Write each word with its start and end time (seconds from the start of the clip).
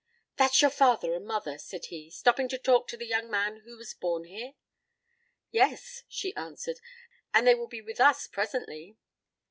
"That's 0.37 0.63
your 0.63 0.71
father 0.71 1.13
and 1.13 1.27
mother," 1.27 1.59
said 1.59 1.85
he, 1.89 2.09
"stopping 2.09 2.49
to 2.49 2.57
talk 2.57 2.87
to 2.87 2.97
the 2.97 3.05
young 3.05 3.29
man 3.29 3.57
who 3.65 3.77
was 3.77 3.93
born 3.93 4.23
here?" 4.23 4.53
"Yes," 5.51 6.01
she 6.07 6.35
answered, 6.35 6.79
"and 7.35 7.45
they 7.45 7.53
will 7.53 7.67
be 7.67 7.81
with 7.83 7.99
us 8.01 8.25
presently." 8.25 8.97